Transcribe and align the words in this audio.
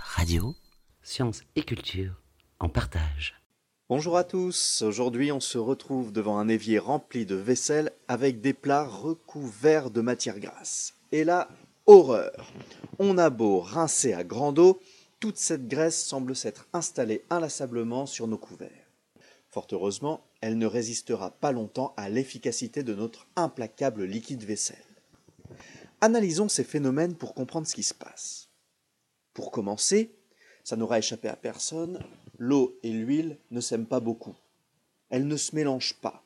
Radio, 0.00 0.54
sciences 1.02 1.42
et 1.54 1.62
culture 1.62 2.22
en 2.58 2.70
partage. 2.70 3.34
Bonjour 3.90 4.16
à 4.16 4.24
tous, 4.24 4.80
aujourd'hui 4.80 5.30
on 5.30 5.40
se 5.40 5.58
retrouve 5.58 6.10
devant 6.10 6.38
un 6.38 6.48
évier 6.48 6.78
rempli 6.78 7.26
de 7.26 7.34
vaisselle 7.34 7.92
avec 8.06 8.40
des 8.40 8.54
plats 8.54 8.86
recouverts 8.86 9.90
de 9.90 10.00
matière 10.00 10.40
grasse. 10.40 10.94
Et 11.12 11.22
là, 11.22 11.50
horreur 11.84 12.50
On 12.98 13.18
a 13.18 13.28
beau 13.28 13.60
rincer 13.60 14.14
à 14.14 14.24
grande 14.24 14.58
eau, 14.58 14.80
toute 15.20 15.36
cette 15.36 15.68
graisse 15.68 16.02
semble 16.02 16.34
s'être 16.34 16.66
installée 16.72 17.26
inlassablement 17.28 18.06
sur 18.06 18.26
nos 18.26 18.38
couverts. 18.38 18.90
Fort 19.50 19.66
heureusement, 19.72 20.24
elle 20.40 20.56
ne 20.56 20.66
résistera 20.66 21.30
pas 21.30 21.52
longtemps 21.52 21.92
à 21.98 22.08
l'efficacité 22.08 22.82
de 22.82 22.94
notre 22.94 23.26
implacable 23.36 24.04
liquide 24.04 24.44
vaisselle. 24.44 24.78
Analysons 26.00 26.48
ces 26.48 26.64
phénomènes 26.64 27.16
pour 27.16 27.34
comprendre 27.34 27.66
ce 27.66 27.74
qui 27.74 27.82
se 27.82 27.94
passe. 27.94 28.47
Pour 29.38 29.52
commencer, 29.52 30.10
ça 30.64 30.74
n'aura 30.74 30.98
échappé 30.98 31.28
à 31.28 31.36
personne, 31.36 32.00
l'eau 32.38 32.76
et 32.82 32.90
l'huile 32.90 33.38
ne 33.52 33.60
s'aiment 33.60 33.86
pas 33.86 34.00
beaucoup. 34.00 34.34
Elles 35.10 35.28
ne 35.28 35.36
se 35.36 35.54
mélangent 35.54 35.94
pas. 36.00 36.24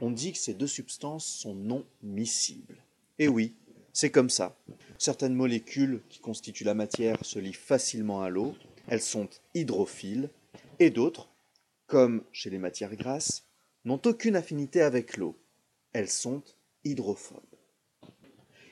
On 0.00 0.12
dit 0.12 0.30
que 0.30 0.38
ces 0.38 0.54
deux 0.54 0.68
substances 0.68 1.26
sont 1.26 1.56
non 1.56 1.84
miscibles. 2.04 2.76
Et 3.18 3.26
oui, 3.26 3.56
c'est 3.92 4.12
comme 4.12 4.30
ça. 4.30 4.56
Certaines 4.98 5.34
molécules 5.34 6.00
qui 6.08 6.20
constituent 6.20 6.62
la 6.62 6.74
matière 6.74 7.18
se 7.24 7.40
lient 7.40 7.54
facilement 7.54 8.22
à 8.22 8.28
l'eau, 8.28 8.54
elles 8.86 9.02
sont 9.02 9.28
hydrophiles, 9.54 10.30
et 10.78 10.90
d'autres, 10.90 11.28
comme 11.88 12.22
chez 12.30 12.50
les 12.50 12.58
matières 12.58 12.94
grasses, 12.94 13.48
n'ont 13.84 14.00
aucune 14.06 14.36
affinité 14.36 14.80
avec 14.80 15.16
l'eau. 15.16 15.36
Elles 15.92 16.08
sont 16.08 16.44
hydrophobes. 16.84 17.53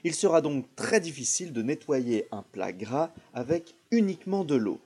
Il 0.05 0.15
sera 0.15 0.41
donc 0.41 0.67
très 0.75 1.01
difficile 1.01 1.53
de 1.53 1.63
nettoyer 1.63 2.27
un 2.33 2.43
plat 2.43 2.73
gras 2.73 3.13
avec 3.35 3.75
uniquement 3.91 4.45
de 4.45 4.57
l'eau. 4.57 4.81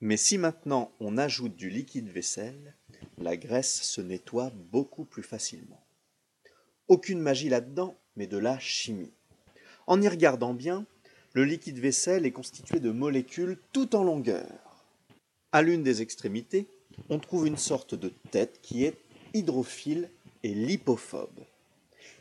Mais 0.00 0.16
si 0.16 0.38
maintenant 0.38 0.92
on 1.00 1.18
ajoute 1.18 1.56
du 1.56 1.70
liquide 1.70 2.08
vaisselle, 2.08 2.76
la 3.18 3.36
graisse 3.36 3.82
se 3.82 4.00
nettoie 4.00 4.52
beaucoup 4.70 5.04
plus 5.04 5.22
facilement. 5.22 5.84
Aucune 6.88 7.20
magie 7.20 7.48
là-dedans, 7.48 7.96
mais 8.16 8.26
de 8.26 8.38
la 8.38 8.58
chimie. 8.58 9.12
En 9.86 10.00
y 10.02 10.08
regardant 10.08 10.54
bien, 10.54 10.86
le 11.34 11.44
liquide 11.44 11.78
vaisselle 11.78 12.26
est 12.26 12.32
constitué 12.32 12.80
de 12.80 12.90
molécules 12.90 13.58
tout 13.72 13.94
en 13.94 14.02
longueur. 14.02 14.84
À 15.52 15.62
l'une 15.62 15.82
des 15.82 16.02
extrémités, 16.02 16.66
on 17.08 17.18
trouve 17.18 17.46
une 17.46 17.56
sorte 17.56 17.94
de 17.94 18.12
tête 18.30 18.60
qui 18.62 18.84
est 18.84 18.98
hydrophile 19.34 20.10
et 20.42 20.54
lipophobe. 20.54 21.40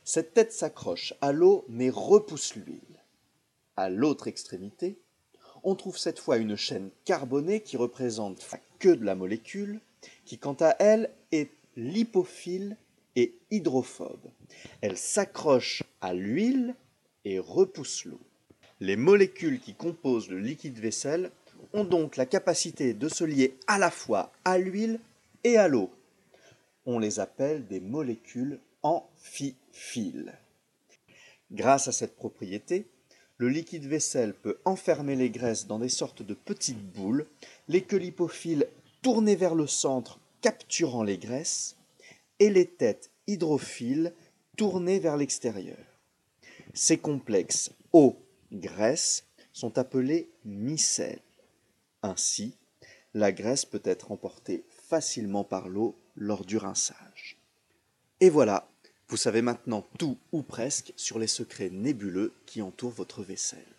Cette 0.08 0.34
tête 0.34 0.54
s'accroche 0.54 1.14
à 1.20 1.34
l'eau 1.34 1.66
mais 1.68 1.90
repousse 1.90 2.56
l'huile. 2.56 2.80
À 3.76 3.90
l'autre 3.90 4.30
extrémité, 4.30 4.98
on 5.64 5.76
trouve 5.76 5.98
cette 5.98 6.20
fois 6.20 6.38
une 6.38 6.56
chaîne 6.56 6.92
carbonée 7.04 7.60
qui 7.60 7.76
représente 7.76 8.50
la 8.50 8.58
queue 8.80 8.96
de 8.96 9.04
la 9.04 9.16
molécule, 9.16 9.82
qui 10.24 10.38
quant 10.38 10.56
à 10.62 10.78
elle 10.80 11.10
est 11.34 11.50
lipophile 11.76 12.78
et 13.18 13.36
hydrophobe. 13.52 14.32
Elle 14.80 14.98
s'accroche 14.98 15.84
à 16.00 16.14
l'huile 16.14 16.74
et 17.26 17.38
repousse 17.38 18.06
l'eau. 18.06 18.22
Les 18.80 18.96
molécules 18.96 19.60
qui 19.60 19.74
composent 19.74 20.30
le 20.30 20.40
liquide 20.40 20.80
vaisselle 20.80 21.32
ont 21.74 21.84
donc 21.84 22.16
la 22.16 22.26
capacité 22.26 22.94
de 22.94 23.10
se 23.10 23.26
lier 23.26 23.58
à 23.68 23.78
la 23.78 23.92
fois 23.92 24.32
à 24.46 24.58
l'huile 24.58 25.02
et 25.44 25.58
à 25.58 25.68
l'eau. 25.68 25.92
On 26.86 26.98
les 26.98 27.20
appelle 27.20 27.68
des 27.68 27.82
molécules 27.82 28.62
amphiphiles. 28.88 30.34
Grâce 31.52 31.88
à 31.88 31.92
cette 31.92 32.16
propriété, 32.16 32.88
le 33.38 33.50
liquide 33.50 33.86
vaisselle 33.86 34.34
peut 34.34 34.58
enfermer 34.66 35.16
les 35.16 35.30
graisses 35.30 35.68
dans 35.68 35.80
des 35.80 35.90
sortes 35.90 36.24
de 36.24 36.34
petites 36.34 36.92
boules, 36.94 37.28
les 37.68 37.82
queues 37.82 37.98
lipophiles 37.98 38.68
tournées 39.02 39.36
vers 39.36 39.56
le 39.56 39.68
centre 39.68 40.20
capturant 40.42 41.04
les 41.04 41.18
graisses, 41.18 41.76
et 42.40 42.50
les 42.50 42.68
têtes 42.68 43.10
hydrophiles 43.28 44.14
tournées 44.56 45.00
vers 45.00 45.18
l'extérieur. 45.18 45.78
Ces 46.74 46.98
complexes 46.98 47.72
eau-graisse 47.94 49.26
sont 49.54 49.78
appelés 49.78 50.30
micelles. 50.46 51.22
Ainsi, 52.04 52.56
la 53.14 53.32
graisse 53.32 53.66
peut 53.66 53.82
être 53.84 54.12
emportée 54.12 54.64
facilement 54.70 55.44
par 55.44 55.68
l'eau 55.68 55.96
lors 56.16 56.46
du 56.46 56.58
rinçage. 56.58 57.38
Et 58.20 58.30
voilà, 58.30 58.70
vous 59.10 59.18
savez 59.18 59.42
maintenant 59.42 59.88
tout 59.98 60.18
ou 60.34 60.42
presque 60.42 60.94
sur 60.98 61.18
les 61.18 61.28
secrets 61.28 61.70
nébuleux 61.70 62.34
qui 62.46 62.62
entourent 62.62 62.92
votre 62.92 63.24
vaisselle. 63.24 63.77